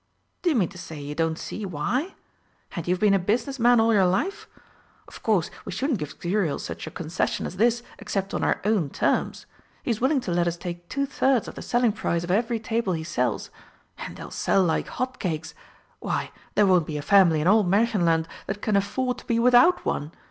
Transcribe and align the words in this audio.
"Do 0.41 0.49
you 0.49 0.55
mean 0.55 0.69
to 0.69 0.79
say 0.79 0.99
you 0.99 1.13
don't 1.13 1.37
see 1.37 1.63
why? 1.63 2.15
And 2.75 2.87
you've 2.87 2.99
been 2.99 3.13
a 3.13 3.19
business 3.19 3.59
man 3.59 3.79
all 3.79 3.93
your 3.93 4.07
life! 4.07 4.47
Of 5.07 5.21
course, 5.21 5.51
we 5.63 5.71
shouldn't 5.71 5.99
give 5.99 6.19
Xuriel 6.19 6.57
such 6.59 6.87
a 6.87 6.89
concession 6.89 7.45
as 7.45 7.57
this 7.57 7.83
except 7.99 8.33
on 8.33 8.43
our 8.43 8.61
own 8.65 8.89
terms. 8.89 9.45
He's 9.83 10.01
willing 10.01 10.19
to 10.21 10.31
let 10.31 10.47
us 10.47 10.57
take 10.57 10.89
two 10.89 11.05
thirds 11.05 11.47
of 11.47 11.53
the 11.53 11.61
selling 11.61 11.91
price 11.91 12.23
of 12.23 12.31
every 12.31 12.59
table 12.59 12.93
he 12.93 13.03
sells. 13.03 13.51
And 13.99 14.17
they'll 14.17 14.31
sell 14.31 14.63
like 14.63 14.87
hot 14.87 15.19
cakes! 15.19 15.53
Why, 15.99 16.31
there 16.55 16.65
won't 16.65 16.87
be 16.87 16.97
a 16.97 17.03
family 17.03 17.39
in 17.39 17.45
all 17.45 17.63
Märchenland 17.63 18.25
that 18.47 18.59
can 18.63 18.75
afford 18.75 19.19
to 19.19 19.25
be 19.27 19.37
without 19.37 19.85
one. 19.85 20.13